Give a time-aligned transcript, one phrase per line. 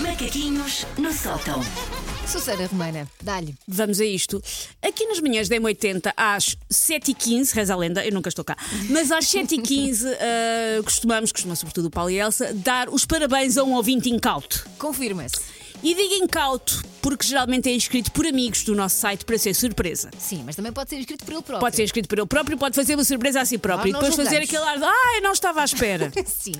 [0.00, 1.60] Macaquinhos no sótão.
[2.24, 3.56] Susana Romana, dá-lhe.
[3.66, 4.40] Vamos a isto.
[4.80, 8.56] Aqui nas manhãs da M80, às 7h15, reza a lenda, eu nunca estou cá,
[8.88, 10.04] mas às 7h15
[10.78, 14.08] uh, costumamos, costuma sobretudo o Paulo e a Elsa, dar os parabéns a um ouvinte
[14.08, 14.64] incauto.
[14.78, 15.57] Confirma-se.
[15.82, 20.10] E digo incauto porque geralmente é inscrito por amigos do nosso site para ser surpresa.
[20.18, 21.60] Sim, mas também pode ser inscrito por ele próprio.
[21.60, 24.04] Pode ser inscrito por ele próprio, pode fazer uma surpresa a si próprio Nós e
[24.04, 24.66] depois não fazer julgamos.
[24.68, 26.12] aquele ar de ah, eu não estava à espera.
[26.26, 26.52] Sim.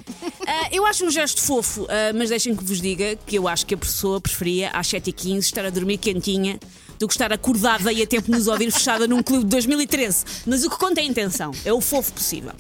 [0.47, 3.67] Ah, eu acho um gesto fofo, ah, mas deixem que vos diga que eu acho
[3.67, 6.59] que a pessoa preferia às 7h15 estar a dormir quentinha
[6.99, 10.25] do que estar acordada e a tempo de nos ouvir fechada num clube de 2013.
[10.47, 12.53] Mas o que conta é a intenção, é o fofo possível.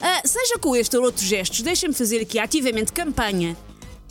[0.00, 3.56] Ah, seja com este ou outros gestos, deixem-me fazer aqui ativamente campanha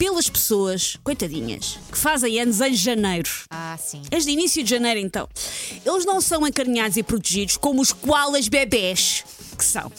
[0.01, 3.29] pelas pessoas, coitadinhas, que fazem anos em janeiro.
[3.51, 4.01] Ah, sim.
[4.11, 5.29] As de início de janeiro, então.
[5.85, 9.23] Eles não são acarinhados e protegidos como os koalas bebés
[9.55, 9.91] que são.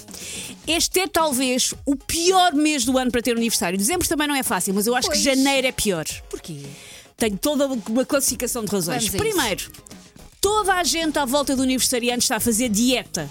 [0.66, 3.79] Este é talvez o pior mês do ano para ter um aniversário.
[3.79, 5.21] Dezembro também não é fácil, mas eu acho Pois.
[5.21, 6.04] que janeiro é pior.
[6.29, 6.63] Porquê?
[7.16, 9.09] Tenho toda uma classificação de razões.
[9.09, 9.71] Primeiro,
[10.43, 13.30] toda a gente à volta do aniversariante está a fazer dieta.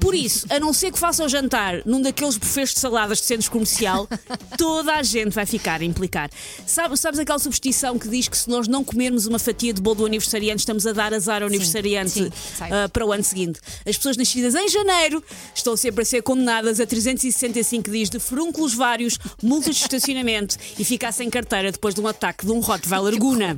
[0.00, 3.26] Por isso, a não ser que faça o jantar num daqueles bufês de saladas de
[3.26, 4.08] centro comercial,
[4.56, 6.30] toda a gente vai ficar a implicar.
[6.66, 9.96] Sabe- sabes aquela superstição que diz que se nós não comermos uma fatia de bolo
[9.96, 12.30] do aniversariante, estamos a dar azar ao aniversariante sim,
[12.70, 13.60] ah, para o ano seguinte?
[13.86, 15.22] As pessoas nascidas em janeiro
[15.54, 20.84] estão sempre a ser condenadas a 365 dias de furúnculos vários, multas de estacionamento e
[20.84, 23.54] ficar sem carteira depois de um ataque de um Rottweiler Guna.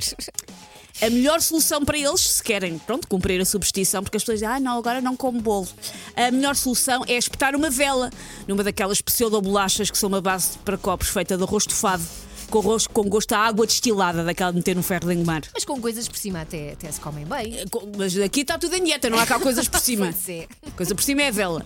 [0.99, 4.55] A melhor solução para eles, se querem pronto, cumprir a superstição, porque as pessoas dizem,
[4.55, 5.67] ah, não, agora não como bolo.
[6.15, 8.09] A melhor solução é espetar uma vela
[8.47, 12.03] numa daquelas pseudo-bolachas que são uma base para copos feita de arroz estofado,
[12.51, 15.41] com, arroz, com gosto a água destilada, daquela de meter no ferro de engomar.
[15.53, 17.65] Mas com coisas por cima até, até se comem bem.
[17.69, 20.11] Com- Mas aqui está tudo em dieta, não há cá coisas por cima.
[20.13, 20.47] Pois é.
[20.75, 21.65] Coisa por cima é a vela.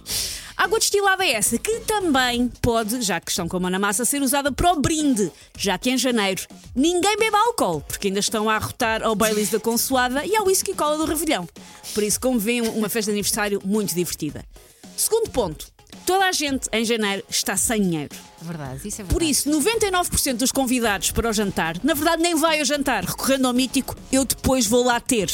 [0.56, 4.06] Água destilada é essa, que também pode, já que estão com a mão na massa,
[4.06, 8.50] ser usada para o brinde, já que em janeiro ninguém bebe álcool, porque ainda estão
[8.50, 11.46] a arrotar ao Baileys da Consoada e ao whisky cola do Revelhão.
[11.94, 14.46] Por isso, como veem, uma festa de aniversário muito divertida.
[14.96, 15.68] Segundo ponto,
[16.06, 18.16] toda a gente em janeiro está sem dinheiro.
[18.42, 19.14] Verdade, isso é verdade.
[19.14, 23.48] Por isso, 99% dos convidados para o jantar, na verdade, nem vai ao jantar, recorrendo
[23.48, 25.30] ao mítico, eu depois vou lá ter.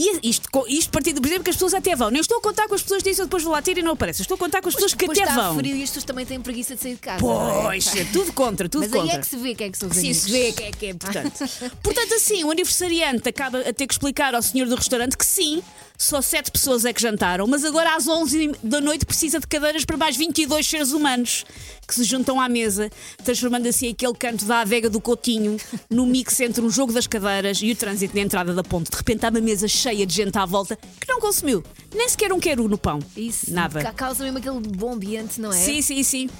[0.00, 2.08] E isto, isto partindo do princípio que as pessoas até vão.
[2.08, 3.82] Nem estou a contar com as pessoas que dizem eu depois vou lá ter e
[3.82, 4.22] não aparece.
[4.22, 5.56] Estou a contar com as pessoas que Depois até vão.
[5.56, 7.16] frio e as pessoas também têm preguiça de sair de casa.
[7.16, 7.62] é?
[7.62, 9.10] Pois, é tudo contra, tudo Mas contra.
[9.10, 10.18] aí é que se vê quem é que são os Sim, amigos.
[10.22, 11.38] se vê que é que é importante.
[11.82, 15.60] Portanto, assim, o aniversariante acaba a ter que explicar ao senhor do restaurante que sim,
[16.00, 19.84] só sete pessoas é que jantaram, mas agora às 11 da noite precisa de cadeiras
[19.84, 21.44] para mais 22 seres humanos
[21.86, 22.88] que se juntam à mesa,
[23.24, 25.56] transformando assim aquele canto da adega do Coutinho
[25.90, 28.90] no mix entre um jogo das cadeiras e o trânsito na entrada da ponte.
[28.90, 31.64] De repente há uma mesa cheia de gente à volta que não consumiu
[31.94, 33.00] nem sequer um queru no pão.
[33.16, 33.52] Isso.
[33.52, 33.82] Nada.
[33.82, 35.56] ca- Causa mesmo aquele bom ambiente, não é?
[35.56, 36.30] Sim, sim, sim.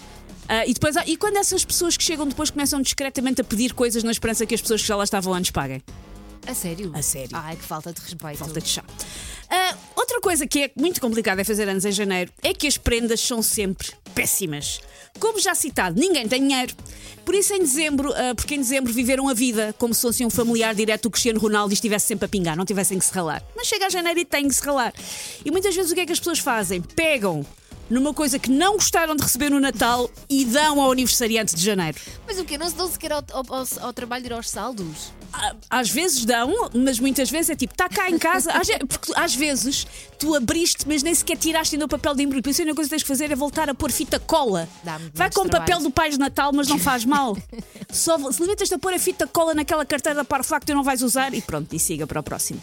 [0.48, 4.02] Ah, e, depois, e quando essas pessoas que chegam depois começam discretamente a pedir coisas
[4.02, 5.82] na esperança que as pessoas que já lá estavam antes paguem?
[6.48, 6.91] A sério?
[6.94, 7.31] A sério.
[7.34, 8.38] Ai, que falta de respeito.
[8.38, 8.82] Falta de chá.
[9.50, 12.78] Ah, outra coisa que é muito complicada a fazer anos em janeiro é que as
[12.78, 14.81] prendas são sempre péssimas.
[15.20, 16.75] Como já citado, ninguém tem dinheiro.
[17.25, 20.31] Por isso, em dezembro, ah, porque em dezembro viveram a vida como se fosse um
[20.31, 23.42] familiar direto do Cristiano Ronaldo e estivesse sempre a pingar, não tivessem que se ralar.
[23.54, 24.92] Mas chega a janeiro e têm que se ralar.
[25.44, 26.80] E muitas vezes o que é que as pessoas fazem?
[26.80, 27.44] Pegam
[27.91, 31.98] numa coisa que não gostaram de receber no Natal e dão ao aniversariante de janeiro.
[32.26, 32.56] Mas o quê?
[32.59, 35.12] Não se dão sequer ao, ao- ao- ao trabalho de ir aos saldos?
[35.71, 38.53] Às vezes dão, mas muitas vezes é tipo, está cá em casa.
[38.53, 39.87] Às, porque às vezes
[40.19, 42.43] tu abriste, mas nem sequer tiraste ainda o papel de embrulho.
[42.43, 44.69] Por isso a única coisa que tens que fazer é voltar a pôr fita cola.
[45.15, 47.37] Vai com o papel do Pai de Natal, mas não faz mal.
[47.93, 50.83] Só se limitas-te a pôr a fita cola naquela carteira da Parflac que tu não
[50.83, 52.60] vais usar e pronto, e siga para o próximo.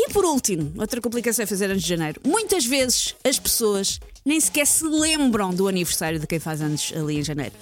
[0.00, 2.20] E por último, outra complicação é fazer anos de janeiro.
[2.24, 7.18] Muitas vezes as pessoas nem sequer se lembram do aniversário de quem faz anos ali
[7.18, 7.52] em janeiro.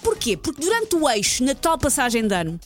[0.00, 0.36] Porquê?
[0.36, 2.60] Porque durante o eixo, na tal passagem de ano,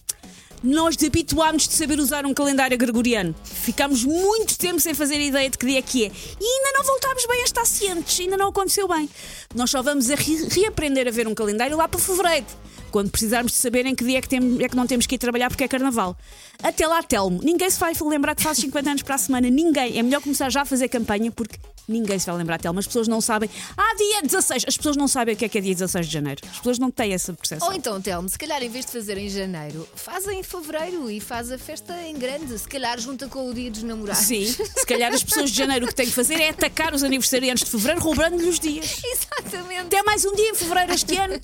[0.64, 3.34] nós habituámos de saber usar um calendário gregoriano.
[3.44, 6.08] Ficámos muito tempo sem fazer ideia de que dia é que é.
[6.41, 9.08] E ainda não voltámos bem a estar cientes, ainda não aconteceu bem.
[9.55, 12.46] Nós só vamos a re- reaprender a ver um calendário lá para fevereiro.
[12.94, 15.17] Quando precisarmos de saber em que dia é que, tem- é que não temos que
[15.17, 16.17] ir trabalhar porque é carnaval.
[16.62, 19.50] Até lá, Telmo, ninguém se vai lembrar que faz 50 anos para a semana.
[19.50, 19.99] Ninguém.
[19.99, 21.56] É melhor começar já a fazer campanha porque
[21.88, 22.79] ninguém se vai lembrar, Telmo.
[22.79, 23.50] As pessoas não sabem.
[23.76, 24.67] Ah, dia 16.
[24.69, 26.41] As pessoas não sabem o que é que é dia 16 de janeiro.
[26.49, 27.67] As pessoas não têm essa percepção.
[27.67, 31.19] Ou então, Telmo, se calhar em vez de fazer em janeiro, fazem em fevereiro e
[31.19, 32.56] faz a festa em grande.
[32.56, 34.23] Se calhar junta com o dia dos namorados.
[34.25, 37.02] Sim, se calhar as pessoas de janeiro o que têm que fazer é atacar os
[37.02, 38.99] aniversariantes de fevereiro roubando-lhe os dias.
[39.05, 39.87] Exatamente.
[39.87, 41.41] Até mais um dia em fevereiro este ano.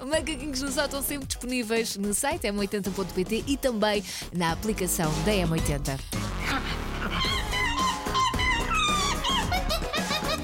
[0.00, 5.98] Macaquinhos no Sal estão sempre disponíveis no site m80.pt e também na aplicação da M80.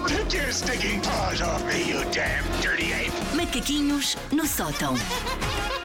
[0.08, 3.12] Take your stinking paws off me, you damn dirty ape!
[3.34, 4.94] Macaquinhos no sótão.